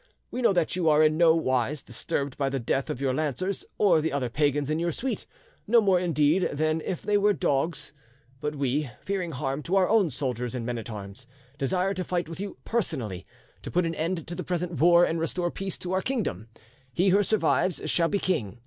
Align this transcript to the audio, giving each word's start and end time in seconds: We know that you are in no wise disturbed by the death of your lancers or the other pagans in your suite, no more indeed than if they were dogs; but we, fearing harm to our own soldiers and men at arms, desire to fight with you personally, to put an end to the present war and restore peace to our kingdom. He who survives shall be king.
We 0.31 0.41
know 0.41 0.51
that 0.51 0.75
you 0.75 0.89
are 0.89 1.03
in 1.03 1.15
no 1.15 1.35
wise 1.35 1.83
disturbed 1.83 2.35
by 2.35 2.49
the 2.49 2.57
death 2.57 2.89
of 2.89 2.99
your 2.99 3.13
lancers 3.13 3.65
or 3.77 4.01
the 4.01 4.11
other 4.11 4.29
pagans 4.31 4.71
in 4.71 4.79
your 4.79 4.91
suite, 4.91 5.27
no 5.67 5.79
more 5.79 5.99
indeed 5.99 6.49
than 6.51 6.81
if 6.81 7.03
they 7.03 7.17
were 7.19 7.33
dogs; 7.33 7.93
but 8.39 8.55
we, 8.55 8.89
fearing 9.03 9.31
harm 9.33 9.61
to 9.61 9.75
our 9.75 9.87
own 9.87 10.09
soldiers 10.09 10.55
and 10.55 10.65
men 10.65 10.79
at 10.79 10.89
arms, 10.89 11.27
desire 11.59 11.93
to 11.93 12.03
fight 12.03 12.27
with 12.27 12.39
you 12.39 12.57
personally, 12.65 13.27
to 13.61 13.69
put 13.69 13.85
an 13.85 13.93
end 13.93 14.25
to 14.25 14.33
the 14.33 14.43
present 14.43 14.79
war 14.81 15.05
and 15.05 15.19
restore 15.19 15.51
peace 15.51 15.77
to 15.77 15.91
our 15.91 16.01
kingdom. 16.01 16.47
He 16.91 17.09
who 17.09 17.21
survives 17.21 17.83
shall 17.87 18.07
be 18.09 18.17
king. 18.17 18.59